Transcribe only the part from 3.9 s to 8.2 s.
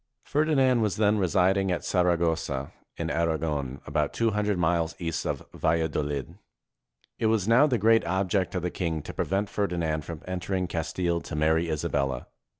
two hundred miles east of Valladolid. It was now the great